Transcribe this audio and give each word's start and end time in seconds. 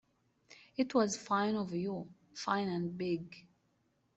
It 0.77 0.95
was 0.95 1.15
fine 1.15 1.55
of 1.55 1.75
you— 1.75 2.09
fine 2.43 2.69
and 2.69 2.97
big. 2.97 3.45